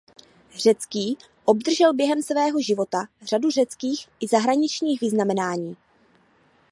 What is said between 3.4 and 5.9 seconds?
řeckých i zahraničních vyznamenání.